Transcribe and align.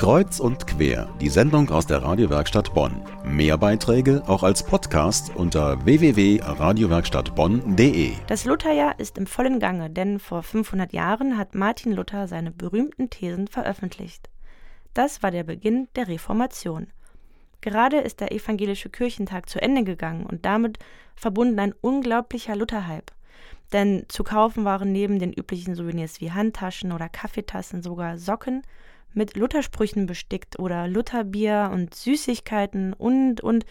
Kreuz 0.00 0.40
und 0.40 0.66
quer, 0.66 1.08
die 1.20 1.28
Sendung 1.28 1.68
aus 1.68 1.86
der 1.86 2.02
Radiowerkstatt 2.02 2.72
Bonn. 2.72 3.02
Mehr 3.22 3.58
Beiträge 3.58 4.22
auch 4.26 4.42
als 4.42 4.62
Podcast 4.62 5.36
unter 5.36 5.84
www.radiowerkstattbonn.de. 5.84 8.12
Das 8.26 8.46
Lutherjahr 8.46 8.98
ist 8.98 9.18
im 9.18 9.26
vollen 9.26 9.60
Gange, 9.60 9.90
denn 9.90 10.18
vor 10.18 10.42
500 10.42 10.94
Jahren 10.94 11.36
hat 11.36 11.54
Martin 11.54 11.92
Luther 11.92 12.28
seine 12.28 12.50
berühmten 12.50 13.10
Thesen 13.10 13.46
veröffentlicht. 13.46 14.30
Das 14.94 15.22
war 15.22 15.30
der 15.30 15.44
Beginn 15.44 15.86
der 15.96 16.08
Reformation. 16.08 16.86
Gerade 17.60 17.98
ist 17.98 18.20
der 18.20 18.32
evangelische 18.32 18.88
Kirchentag 18.88 19.50
zu 19.50 19.60
Ende 19.60 19.84
gegangen 19.84 20.24
und 20.24 20.46
damit 20.46 20.78
verbunden 21.14 21.58
ein 21.58 21.74
unglaublicher 21.78 22.56
Lutherhype. 22.56 23.12
Denn 23.74 24.06
zu 24.08 24.24
kaufen 24.24 24.64
waren 24.64 24.92
neben 24.92 25.18
den 25.18 25.34
üblichen 25.34 25.74
Souvenirs 25.74 26.22
wie 26.22 26.32
Handtaschen 26.32 26.92
oder 26.92 27.10
Kaffeetassen 27.10 27.82
sogar 27.82 28.16
Socken, 28.16 28.62
mit 29.12 29.36
Luthersprüchen 29.36 30.06
bestickt 30.06 30.58
oder 30.58 30.88
Lutherbier 30.88 31.70
und 31.72 31.94
Süßigkeiten 31.94 32.92
und 32.92 33.40
und 33.40 33.64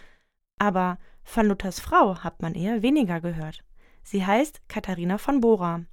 aber 0.58 0.98
von 1.24 1.48
Luthers 1.48 1.80
Frau 1.80 2.20
hat 2.20 2.42
man 2.42 2.56
eher 2.56 2.82
weniger 2.82 3.22
gehört. 3.22 3.64
Sie 4.04 4.26
heißt 4.26 4.62
Katharina 4.68 5.18
von 5.18 5.40
Bora. 5.40 5.86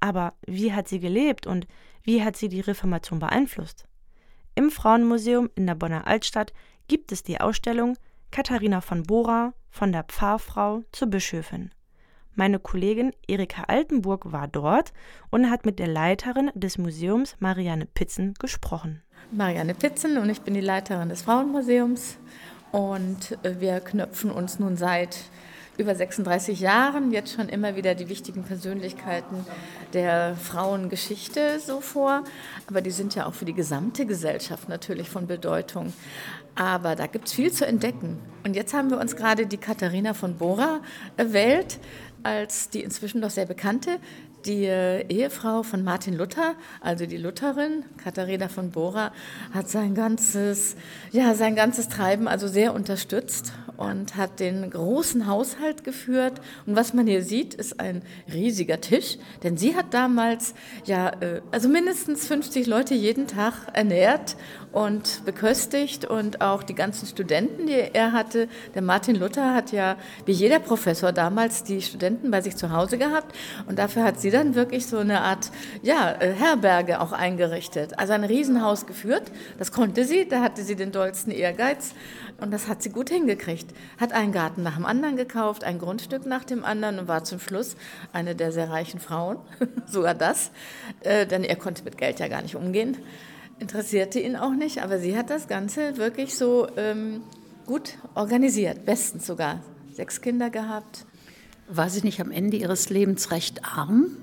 Aber 0.00 0.34
wie 0.46 0.72
hat 0.72 0.88
sie 0.88 0.98
gelebt 0.98 1.46
und 1.46 1.66
wie 2.02 2.24
hat 2.24 2.36
sie 2.36 2.48
die 2.48 2.60
Reformation 2.60 3.20
beeinflusst? 3.20 3.86
Im 4.54 4.70
Frauenmuseum 4.70 5.50
in 5.54 5.66
der 5.66 5.74
Bonner 5.74 6.06
Altstadt 6.06 6.52
gibt 6.88 7.12
es 7.12 7.22
die 7.22 7.40
Ausstellung 7.40 7.96
Katharina 8.30 8.80
von 8.80 9.04
Bora 9.04 9.54
von 9.70 9.92
der 9.92 10.04
Pfarrfrau 10.04 10.82
zur 10.90 11.08
Bischöfin. 11.08 11.70
Meine 12.34 12.58
Kollegin 12.58 13.12
Erika 13.28 13.64
Altenburg 13.68 14.32
war 14.32 14.48
dort 14.48 14.92
und 15.30 15.50
hat 15.50 15.66
mit 15.66 15.78
der 15.78 15.88
Leiterin 15.88 16.50
des 16.54 16.78
Museums 16.78 17.36
Marianne 17.40 17.86
Pitzen 17.86 18.32
gesprochen. 18.40 19.02
Marianne 19.30 19.74
Pitzen 19.74 20.16
und 20.16 20.30
ich 20.30 20.40
bin 20.40 20.54
die 20.54 20.60
Leiterin 20.60 21.10
des 21.10 21.22
Frauenmuseums 21.22 22.16
und 22.70 23.38
äh, 23.42 23.60
wir 23.60 23.80
knöpfen 23.80 24.30
uns 24.30 24.58
nun 24.58 24.76
seit 24.76 25.18
über 25.78 25.94
36 25.94 26.60
Jahren 26.60 27.12
jetzt 27.12 27.32
schon 27.32 27.48
immer 27.48 27.76
wieder 27.76 27.94
die 27.94 28.08
wichtigen 28.08 28.44
Persönlichkeiten 28.44 29.46
der 29.94 30.36
Frauengeschichte 30.36 31.58
so 31.60 31.80
vor. 31.80 32.24
Aber 32.66 32.82
die 32.82 32.90
sind 32.90 33.14
ja 33.14 33.26
auch 33.26 33.34
für 33.34 33.46
die 33.46 33.54
gesamte 33.54 34.04
Gesellschaft 34.04 34.68
natürlich 34.68 35.08
von 35.08 35.26
Bedeutung. 35.26 35.92
Aber 36.54 36.94
da 36.94 37.06
gibt 37.06 37.28
es 37.28 37.32
viel 37.32 37.50
zu 37.50 37.66
entdecken. 37.66 38.18
Und 38.44 38.54
jetzt 38.54 38.74
haben 38.74 38.90
wir 38.90 39.00
uns 39.00 39.16
gerade 39.16 39.46
die 39.46 39.56
Katharina 39.56 40.12
von 40.12 40.36
Bora 40.36 40.80
erwählt 41.16 41.78
als 42.22 42.70
die 42.70 42.82
inzwischen 42.82 43.20
doch 43.20 43.30
sehr 43.30 43.46
bekannte, 43.46 43.98
die 44.44 44.64
äh, 44.64 45.06
Ehefrau 45.08 45.62
von 45.62 45.84
Martin 45.84 46.16
Luther, 46.16 46.54
also 46.80 47.06
die 47.06 47.16
Lutherin, 47.16 47.84
Katharina 48.02 48.48
von 48.48 48.70
Bora, 48.70 49.12
hat 49.52 49.68
sein 49.68 49.94
ganzes, 49.94 50.76
ja, 51.10 51.34
sein 51.34 51.54
ganzes 51.54 51.88
Treiben 51.88 52.28
also 52.28 52.48
sehr 52.48 52.74
unterstützt 52.74 53.52
und 53.82 54.16
hat 54.16 54.38
den 54.40 54.70
großen 54.70 55.26
Haushalt 55.26 55.84
geführt. 55.84 56.40
Und 56.66 56.76
was 56.76 56.94
man 56.94 57.06
hier 57.06 57.22
sieht, 57.22 57.54
ist 57.54 57.80
ein 57.80 58.02
riesiger 58.32 58.80
Tisch, 58.80 59.18
denn 59.42 59.56
sie 59.56 59.74
hat 59.74 59.92
damals 59.92 60.54
ja, 60.84 61.08
äh, 61.20 61.42
also 61.50 61.68
mindestens 61.68 62.26
50 62.26 62.66
Leute 62.66 62.94
jeden 62.94 63.26
Tag 63.26 63.54
ernährt 63.72 64.36
und 64.70 65.24
beköstigt 65.24 66.04
und 66.04 66.40
auch 66.40 66.62
die 66.62 66.74
ganzen 66.74 67.06
Studenten, 67.06 67.66
die 67.66 67.72
er 67.72 68.12
hatte. 68.12 68.48
Der 68.74 68.82
Martin 68.82 69.16
Luther 69.16 69.54
hat 69.54 69.72
ja 69.72 69.96
wie 70.26 70.32
jeder 70.32 70.60
Professor 70.60 71.12
damals 71.12 71.64
die 71.64 71.82
Studenten 71.82 72.30
bei 72.30 72.40
sich 72.40 72.56
zu 72.56 72.70
Hause 72.70 72.98
gehabt 72.98 73.34
und 73.66 73.78
dafür 73.78 74.04
hat 74.04 74.20
sie 74.20 74.30
dann 74.30 74.54
wirklich 74.54 74.86
so 74.86 74.98
eine 74.98 75.20
Art 75.22 75.50
ja, 75.82 76.12
äh, 76.20 76.32
Herberge 76.32 77.00
auch 77.00 77.12
eingerichtet. 77.12 77.98
Also 77.98 78.12
ein 78.12 78.24
Riesenhaus 78.24 78.86
geführt. 78.86 79.32
Das 79.58 79.72
konnte 79.72 80.04
sie, 80.04 80.26
da 80.28 80.40
hatte 80.40 80.62
sie 80.62 80.76
den 80.76 80.92
dollsten 80.92 81.32
Ehrgeiz 81.32 81.94
und 82.40 82.52
das 82.52 82.68
hat 82.68 82.82
sie 82.82 82.90
gut 82.90 83.10
hingekriegt. 83.10 83.71
Hat 83.98 84.12
einen 84.12 84.32
Garten 84.32 84.62
nach 84.62 84.76
dem 84.76 84.86
anderen 84.86 85.16
gekauft, 85.16 85.64
ein 85.64 85.78
Grundstück 85.78 86.26
nach 86.26 86.44
dem 86.44 86.64
anderen 86.64 86.98
und 86.98 87.08
war 87.08 87.24
zum 87.24 87.40
Schluss 87.40 87.76
eine 88.12 88.34
der 88.34 88.52
sehr 88.52 88.70
reichen 88.70 89.00
Frauen. 89.00 89.38
Sogar 89.86 90.14
das, 90.14 90.50
äh, 91.00 91.26
denn 91.26 91.44
er 91.44 91.56
konnte 91.56 91.84
mit 91.84 91.98
Geld 91.98 92.20
ja 92.20 92.28
gar 92.28 92.42
nicht 92.42 92.56
umgehen 92.56 92.96
interessierte 93.62 94.18
ihn 94.18 94.36
auch 94.36 94.52
nicht, 94.52 94.82
aber 94.82 94.98
sie 94.98 95.16
hat 95.16 95.30
das 95.30 95.46
Ganze 95.46 95.96
wirklich 95.96 96.34
so 96.34 96.66
ähm, 96.76 97.22
gut 97.64 97.96
organisiert, 98.14 98.84
bestens 98.84 99.26
sogar. 99.26 99.62
Sechs 99.92 100.20
Kinder 100.20 100.50
gehabt. 100.50 101.06
War 101.68 101.88
sie 101.88 102.00
nicht 102.02 102.20
am 102.20 102.30
Ende 102.30 102.56
ihres 102.56 102.90
Lebens 102.90 103.30
recht 103.30 103.64
arm? 103.64 104.16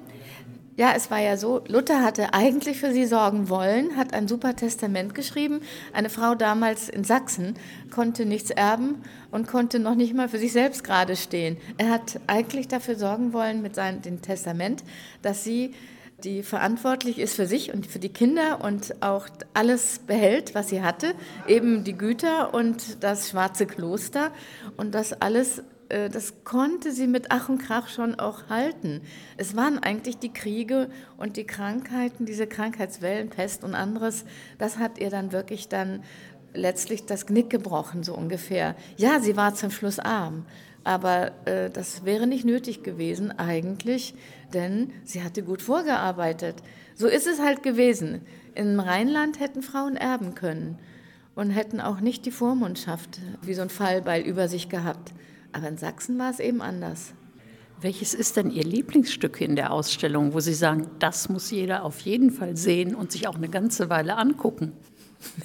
Ja, 0.80 0.94
es 0.96 1.12
war 1.12 1.20
ja 1.20 1.36
so, 1.36 1.62
Luther 1.68 2.02
hatte 2.02 2.34
eigentlich 2.34 2.80
für 2.80 2.94
sie 2.94 3.06
sorgen 3.06 3.50
wollen, 3.50 3.98
hat 3.98 4.14
ein 4.14 4.30
super 4.30 4.56
Testament 4.56 5.14
geschrieben. 5.14 5.60
Eine 5.92 6.10
Frau 6.10 6.36
damals 6.36 6.88
in 6.88 7.04
Sachsen 7.04 7.56
konnte 7.92 8.26
nichts 8.26 8.50
erben 8.50 9.04
und 9.30 9.46
konnte 9.46 9.80
noch 9.80 9.96
nicht 9.96 10.14
mal 10.14 10.30
für 10.30 10.38
sich 10.38 10.54
selbst 10.54 10.86
gerade 10.86 11.18
stehen. 11.18 11.58
Er 11.78 11.90
hat 11.90 12.22
eigentlich 12.28 12.70
dafür 12.70 12.96
sorgen 12.96 13.34
wollen 13.34 13.62
mit 13.62 13.76
seinem 13.76 14.22
Testament, 14.22 14.86
dass 15.22 15.44
sie 15.44 15.74
die 16.24 16.44
verantwortlich 16.44 17.20
ist 17.20 17.36
für 17.36 17.46
sich 17.46 17.74
und 17.74 17.86
für 17.86 18.00
die 18.00 18.10
Kinder 18.10 18.64
und 18.64 19.02
auch 19.02 19.28
alles 19.54 20.00
behält, 20.00 20.56
was 20.56 20.70
sie 20.70 20.82
hatte, 20.82 21.14
eben 21.48 21.84
die 21.84 21.98
Güter 21.98 22.54
und 22.54 23.04
das 23.04 23.30
schwarze 23.30 23.66
Kloster 23.66 24.32
und 24.78 24.96
das 24.96 25.12
alles, 25.12 25.62
äh, 25.90 26.10
das 26.10 26.44
konnte 26.44 26.92
sie 26.92 27.08
mit 27.08 27.28
Ach 27.30 27.50
und 27.50 27.60
Krach 27.60 27.90
schon 27.90 28.16
auch 28.16 28.50
halten. 28.50 29.02
Es 29.38 29.56
waren 29.56 29.80
eigentlich 29.80 30.18
die 30.18 30.34
Kriege 30.34 30.90
und 31.18 31.38
die 31.38 31.46
Krankheiten, 31.46 32.26
diese 32.26 32.48
Krankheitswellen, 32.48 33.30
Pest 33.30 33.64
und 33.64 33.76
anderes, 33.76 34.26
das 34.58 34.78
hat 34.78 35.00
ihr 35.00 35.10
dann 35.10 35.32
wirklich 35.32 35.68
dann 35.68 36.04
letztlich 36.54 37.06
das 37.06 37.26
Knick 37.26 37.50
gebrochen, 37.50 38.04
so 38.04 38.16
ungefähr. 38.16 38.76
Ja, 38.98 39.20
sie 39.20 39.36
war 39.36 39.54
zum 39.54 39.72
Schluss 39.72 40.00
arm, 40.00 40.46
aber 40.84 41.32
äh, 41.46 41.70
das 41.70 42.06
wäre 42.06 42.28
nicht 42.28 42.46
nötig 42.46 42.84
gewesen 42.84 43.32
eigentlich, 43.38 44.16
denn 44.54 44.92
sie 45.04 45.24
hatte 45.24 45.44
gut 45.44 45.62
vorgearbeitet. 45.62 46.56
So 46.96 47.08
ist 47.08 47.28
es 47.28 47.40
halt 47.40 47.64
gewesen. 47.64 48.22
Im 48.56 48.80
Rheinland 48.80 49.40
hätten 49.40 49.62
Frauen 49.62 49.96
erben 49.96 50.36
können 50.36 50.80
und 51.36 51.52
hätten 51.52 51.80
auch 51.80 52.02
nicht 52.02 52.26
die 52.26 52.32
Vormundschaft 52.32 53.20
wie 53.42 53.54
so 53.54 53.62
ein 53.62 53.70
Fallbeil 53.70 54.24
über 54.24 54.48
sich 54.48 54.68
gehabt. 54.70 55.14
Aber 55.52 55.68
in 55.68 55.78
Sachsen 55.78 56.20
war 56.20 56.30
es 56.30 56.40
eben 56.40 56.62
anders. 56.62 57.14
Welches 57.82 58.14
ist 58.14 58.36
denn 58.36 58.52
Ihr 58.52 58.64
Lieblingsstück 58.64 59.40
in 59.40 59.56
der 59.56 59.72
Ausstellung, 59.72 60.34
wo 60.34 60.42
Sie 60.42 60.54
sagen, 60.54 60.88
das 61.00 61.30
muss 61.30 61.50
jeder 61.50 61.86
auf 61.86 62.02
jeden 62.02 62.32
Fall 62.32 62.58
sehen 62.58 62.94
und 62.94 63.12
sich 63.12 63.28
auch 63.28 63.36
eine 63.36 63.48
ganze 63.48 63.90
Weile 63.90 64.18
angucken? 64.18 64.74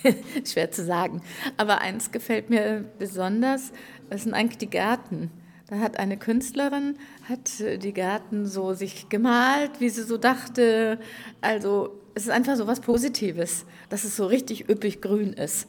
Schwer 0.44 0.70
zu 0.70 0.84
sagen. 0.84 1.22
Aber 1.56 1.80
eins 1.80 2.10
gefällt 2.10 2.50
mir 2.50 2.84
besonders, 2.98 3.72
das 4.10 4.24
sind 4.24 4.34
eigentlich 4.34 4.58
die 4.58 4.70
Gärten. 4.70 5.30
Da 5.68 5.78
hat 5.78 5.98
eine 5.98 6.18
Künstlerin, 6.18 6.96
hat 7.28 7.50
die 7.58 7.92
Gärten 7.92 8.46
so 8.46 8.74
sich 8.74 9.08
gemalt, 9.08 9.80
wie 9.80 9.88
sie 9.88 10.02
so 10.02 10.18
dachte. 10.18 10.98
Also 11.40 12.00
es 12.14 12.24
ist 12.24 12.30
einfach 12.30 12.56
so 12.56 12.66
was 12.66 12.80
Positives, 12.80 13.64
dass 13.88 14.04
es 14.04 14.16
so 14.16 14.26
richtig 14.26 14.68
üppig 14.68 15.00
grün 15.00 15.32
ist. 15.32 15.68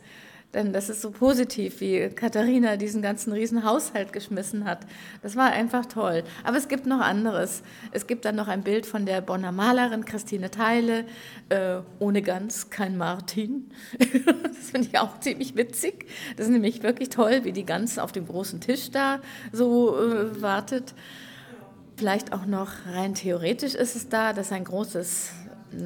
Denn 0.54 0.72
das 0.72 0.88
ist 0.88 1.02
so 1.02 1.12
positiv, 1.12 1.82
wie 1.82 2.08
Katharina 2.10 2.78
diesen 2.78 3.02
ganzen 3.02 3.34
riesen 3.34 3.66
Haushalt 3.66 4.14
geschmissen 4.14 4.64
hat. 4.64 4.88
Das 5.22 5.36
war 5.36 5.52
einfach 5.52 5.86
toll. 5.86 6.24
Aber 6.46 6.56
es 6.56 6.70
gibt 6.70 6.86
noch 6.86 7.02
anderes. 7.02 7.62
Es 7.92 8.08
gibt 8.08 8.24
dann 8.24 8.38
noch 8.38 8.48
ein 8.48 8.64
Bild 8.64 8.86
von 8.86 9.06
der 9.06 9.20
Bonner 9.20 9.52
Malerin 9.52 10.06
Christine 10.06 10.50
Teile, 10.50 11.06
äh, 11.50 11.80
ohne 12.00 12.22
Gans 12.22 12.70
kein 12.70 12.96
Martin. 12.96 13.70
das 14.00 14.72
finde 14.72 14.88
ich 14.88 14.98
auch 14.98 15.20
ziemlich 15.20 15.58
witzig. 15.58 16.06
Das 16.38 16.46
ist 16.46 16.54
nämlich 16.54 16.84
wirklich 16.84 17.10
toll, 17.10 17.42
wie 17.44 17.52
die 17.52 17.66
Gans 17.66 18.00
auf 18.00 18.14
dem 18.14 18.26
großen 18.26 18.62
Tisch 18.62 18.92
da 18.92 19.20
so 19.52 19.98
äh, 20.00 20.42
wartet. 20.42 20.94
Vielleicht 21.98 22.34
auch 22.34 22.46
noch 22.46 22.72
rein 22.94 23.14
theoretisch 23.14 23.76
ist 23.76 23.96
es 23.96 24.10
da, 24.10 24.34
dass 24.34 24.52
ein 24.52 24.64
großes 24.64 25.32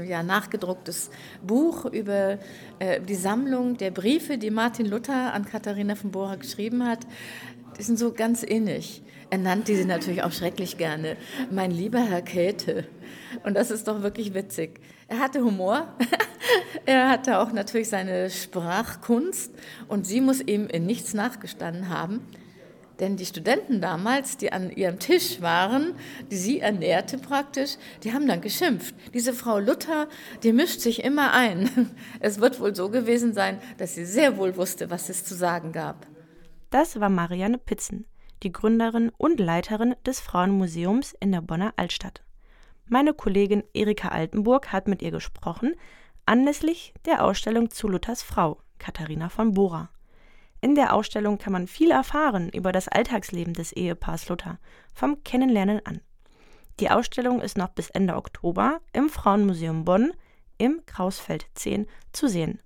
ja, 0.07 0.23
nachgedrucktes 0.23 1.09
Buch 1.45 1.85
über 1.85 2.39
äh, 2.79 3.01
die 3.01 3.15
Sammlung 3.15 3.77
der 3.77 3.91
Briefe, 3.91 4.37
die 4.37 4.51
Martin 4.51 4.85
Luther 4.85 5.33
an 5.33 5.45
Katharina 5.45 5.95
von 5.95 6.11
Bora 6.11 6.35
geschrieben 6.35 6.85
hat. 6.85 7.05
Die 7.77 7.83
sind 7.83 7.97
so 7.97 8.11
ganz 8.11 8.43
innig. 8.43 9.01
Er 9.29 9.37
nannte 9.37 9.75
sie 9.75 9.85
natürlich 9.85 10.23
auch 10.23 10.31
schrecklich 10.31 10.77
gerne. 10.77 11.15
Mein 11.51 11.71
lieber 11.71 11.99
Herr 11.99 12.21
Käthe. 12.21 12.85
Und 13.43 13.55
das 13.55 13.69
ist 13.69 13.87
doch 13.87 14.01
wirklich 14.01 14.33
witzig. 14.33 14.79
Er 15.07 15.19
hatte 15.19 15.43
Humor. 15.43 15.87
er 16.85 17.09
hatte 17.09 17.39
auch 17.39 17.51
natürlich 17.51 17.89
seine 17.89 18.29
Sprachkunst. 18.29 19.53
Und 19.87 20.07
sie 20.07 20.19
muss 20.19 20.41
ihm 20.41 20.67
in 20.67 20.85
nichts 20.85 21.13
nachgestanden 21.13 21.89
haben. 21.89 22.21
Denn 22.99 23.15
die 23.15 23.25
Studenten 23.25 23.79
damals, 23.79 24.37
die 24.37 24.51
an 24.51 24.71
ihrem 24.71 24.99
Tisch 24.99 25.41
waren, 25.41 25.93
die 26.29 26.35
sie 26.35 26.59
ernährte 26.59 27.17
praktisch, 27.17 27.77
die 28.03 28.13
haben 28.13 28.27
dann 28.27 28.41
geschimpft. 28.41 28.93
Diese 29.13 29.33
Frau 29.33 29.59
Luther, 29.59 30.07
die 30.43 30.51
mischt 30.51 30.81
sich 30.81 31.03
immer 31.03 31.33
ein. 31.33 31.69
Es 32.19 32.39
wird 32.39 32.59
wohl 32.59 32.75
so 32.75 32.89
gewesen 32.89 33.33
sein, 33.33 33.59
dass 33.77 33.95
sie 33.95 34.05
sehr 34.05 34.37
wohl 34.37 34.57
wusste, 34.57 34.89
was 34.89 35.09
es 35.09 35.23
zu 35.23 35.35
sagen 35.35 35.71
gab. 35.71 36.05
Das 36.69 36.99
war 36.99 37.09
Marianne 37.09 37.57
Pitzen, 37.57 38.05
die 38.43 38.51
Gründerin 38.51 39.11
und 39.17 39.39
Leiterin 39.39 39.95
des 40.05 40.19
Frauenmuseums 40.19 41.15
in 41.19 41.31
der 41.31 41.41
Bonner 41.41 41.73
Altstadt. 41.77 42.23
Meine 42.85 43.13
Kollegin 43.13 43.63
Erika 43.73 44.09
Altenburg 44.09 44.71
hat 44.71 44.87
mit 44.87 45.01
ihr 45.01 45.11
gesprochen, 45.11 45.75
anlässlich 46.25 46.93
der 47.05 47.23
Ausstellung 47.23 47.69
zu 47.69 47.87
Luthers 47.87 48.23
Frau, 48.23 48.59
Katharina 48.77 49.29
von 49.29 49.53
Bora. 49.53 49.89
In 50.61 50.75
der 50.75 50.93
Ausstellung 50.93 51.37
kann 51.37 51.53
man 51.53 51.67
viel 51.67 51.91
erfahren 51.91 52.49
über 52.49 52.71
das 52.71 52.87
Alltagsleben 52.87 53.53
des 53.53 53.71
Ehepaars 53.71 54.27
Luther, 54.27 54.59
vom 54.93 55.23
Kennenlernen 55.23 55.85
an. 55.85 56.01
Die 56.79 56.89
Ausstellung 56.89 57.41
ist 57.41 57.57
noch 57.57 57.69
bis 57.69 57.89
Ende 57.89 58.15
Oktober 58.15 58.79
im 58.93 59.09
Frauenmuseum 59.09 59.85
Bonn 59.85 60.11
im 60.57 60.81
Krausfeld 60.85 61.47
10 61.55 61.87
zu 62.11 62.27
sehen. 62.27 62.61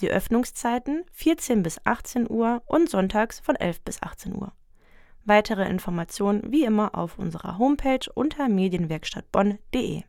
Die 0.00 0.10
Öffnungszeiten 0.10 1.04
14 1.12 1.62
bis 1.62 1.84
18 1.84 2.30
Uhr 2.30 2.62
und 2.66 2.88
sonntags 2.88 3.40
von 3.40 3.56
11 3.56 3.82
bis 3.82 4.02
18 4.02 4.34
Uhr. 4.34 4.52
Weitere 5.24 5.68
Informationen 5.68 6.50
wie 6.50 6.64
immer 6.64 6.94
auf 6.94 7.18
unserer 7.18 7.58
Homepage 7.58 8.10
unter 8.14 8.48
medienwerkstattbonn.de. 8.48 10.02